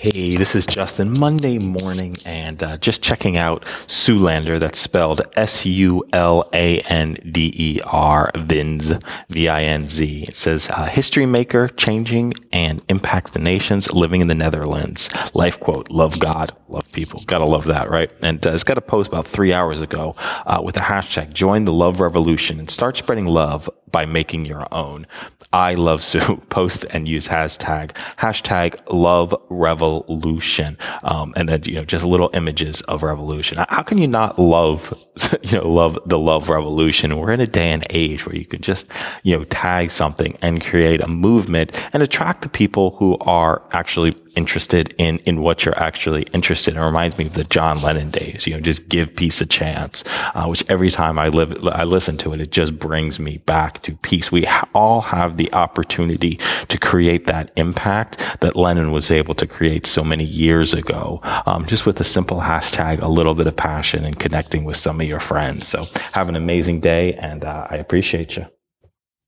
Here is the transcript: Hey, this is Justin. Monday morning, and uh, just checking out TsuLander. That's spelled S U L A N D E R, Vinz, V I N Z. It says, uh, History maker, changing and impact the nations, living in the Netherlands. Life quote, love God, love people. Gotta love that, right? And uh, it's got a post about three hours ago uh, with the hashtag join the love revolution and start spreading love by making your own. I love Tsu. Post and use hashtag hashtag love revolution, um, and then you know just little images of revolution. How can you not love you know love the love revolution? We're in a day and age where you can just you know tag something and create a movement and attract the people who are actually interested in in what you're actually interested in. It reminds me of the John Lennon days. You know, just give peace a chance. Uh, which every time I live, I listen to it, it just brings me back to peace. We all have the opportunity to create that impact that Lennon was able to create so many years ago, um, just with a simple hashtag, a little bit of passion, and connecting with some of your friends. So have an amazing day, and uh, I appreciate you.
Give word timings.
Hey, 0.00 0.38
this 0.38 0.54
is 0.54 0.64
Justin. 0.64 1.12
Monday 1.20 1.58
morning, 1.58 2.16
and 2.24 2.62
uh, 2.62 2.78
just 2.78 3.02
checking 3.02 3.36
out 3.36 3.64
TsuLander. 3.64 4.58
That's 4.58 4.78
spelled 4.78 5.20
S 5.36 5.66
U 5.66 6.06
L 6.10 6.48
A 6.54 6.80
N 6.88 7.18
D 7.30 7.52
E 7.54 7.80
R, 7.84 8.32
Vinz, 8.32 8.98
V 9.28 9.46
I 9.50 9.62
N 9.64 9.88
Z. 9.88 10.24
It 10.26 10.38
says, 10.38 10.70
uh, 10.70 10.86
History 10.86 11.26
maker, 11.26 11.68
changing 11.68 12.32
and 12.50 12.80
impact 12.88 13.34
the 13.34 13.40
nations, 13.40 13.92
living 13.92 14.22
in 14.22 14.28
the 14.28 14.34
Netherlands. 14.34 15.10
Life 15.34 15.60
quote, 15.60 15.90
love 15.90 16.18
God, 16.18 16.52
love 16.70 16.90
people. 16.92 17.22
Gotta 17.26 17.44
love 17.44 17.66
that, 17.66 17.90
right? 17.90 18.10
And 18.22 18.46
uh, 18.46 18.52
it's 18.52 18.64
got 18.64 18.78
a 18.78 18.80
post 18.80 19.08
about 19.08 19.26
three 19.26 19.52
hours 19.52 19.82
ago 19.82 20.16
uh, 20.46 20.62
with 20.64 20.76
the 20.76 20.80
hashtag 20.80 21.34
join 21.34 21.64
the 21.64 21.74
love 21.74 22.00
revolution 22.00 22.58
and 22.58 22.70
start 22.70 22.96
spreading 22.96 23.26
love 23.26 23.68
by 23.92 24.06
making 24.06 24.44
your 24.44 24.66
own. 24.72 25.06
I 25.52 25.74
love 25.74 26.00
Tsu. 26.02 26.36
Post 26.50 26.84
and 26.92 27.08
use 27.08 27.28
hashtag 27.28 27.92
hashtag 28.18 28.80
love 28.88 29.34
revolution, 29.48 30.78
um, 31.02 31.32
and 31.36 31.48
then 31.48 31.62
you 31.64 31.74
know 31.74 31.84
just 31.84 32.04
little 32.04 32.30
images 32.34 32.80
of 32.82 33.02
revolution. 33.02 33.58
How 33.68 33.82
can 33.82 33.98
you 33.98 34.06
not 34.06 34.38
love 34.38 34.94
you 35.42 35.58
know 35.58 35.68
love 35.68 35.98
the 36.06 36.18
love 36.18 36.50
revolution? 36.50 37.16
We're 37.16 37.32
in 37.32 37.40
a 37.40 37.46
day 37.46 37.70
and 37.70 37.86
age 37.90 38.26
where 38.26 38.36
you 38.36 38.44
can 38.44 38.60
just 38.60 38.90
you 39.22 39.36
know 39.36 39.44
tag 39.44 39.90
something 39.90 40.36
and 40.42 40.62
create 40.62 41.02
a 41.02 41.08
movement 41.08 41.76
and 41.92 42.02
attract 42.02 42.42
the 42.42 42.48
people 42.48 42.92
who 42.96 43.16
are 43.18 43.62
actually 43.72 44.16
interested 44.40 44.94
in 44.98 45.18
in 45.28 45.42
what 45.42 45.64
you're 45.64 45.78
actually 45.78 46.22
interested 46.38 46.74
in. 46.74 46.80
It 46.80 46.84
reminds 46.84 47.18
me 47.18 47.26
of 47.26 47.34
the 47.34 47.44
John 47.44 47.82
Lennon 47.82 48.10
days. 48.10 48.46
You 48.46 48.54
know, 48.54 48.60
just 48.60 48.88
give 48.88 49.14
peace 49.14 49.40
a 49.40 49.46
chance. 49.46 50.02
Uh, 50.34 50.46
which 50.46 50.64
every 50.68 50.90
time 50.90 51.18
I 51.18 51.28
live, 51.28 51.50
I 51.82 51.84
listen 51.84 52.16
to 52.18 52.32
it, 52.32 52.40
it 52.40 52.50
just 52.50 52.78
brings 52.78 53.20
me 53.20 53.38
back 53.38 53.82
to 53.82 53.94
peace. 53.96 54.32
We 54.32 54.46
all 54.74 55.02
have 55.02 55.36
the 55.36 55.52
opportunity 55.52 56.36
to 56.68 56.78
create 56.78 57.26
that 57.26 57.50
impact 57.56 58.40
that 58.40 58.56
Lennon 58.56 58.90
was 58.92 59.10
able 59.10 59.34
to 59.34 59.46
create 59.46 59.86
so 59.86 60.02
many 60.02 60.24
years 60.24 60.72
ago, 60.72 61.20
um, 61.46 61.66
just 61.66 61.84
with 61.86 62.00
a 62.00 62.04
simple 62.04 62.40
hashtag, 62.40 63.02
a 63.02 63.08
little 63.08 63.34
bit 63.34 63.46
of 63.46 63.56
passion, 63.56 64.04
and 64.04 64.18
connecting 64.18 64.64
with 64.64 64.76
some 64.76 65.00
of 65.00 65.06
your 65.06 65.20
friends. 65.20 65.68
So 65.68 65.86
have 66.12 66.28
an 66.28 66.36
amazing 66.36 66.80
day, 66.80 67.14
and 67.14 67.44
uh, 67.44 67.66
I 67.70 67.76
appreciate 67.76 68.36
you. 68.36 68.46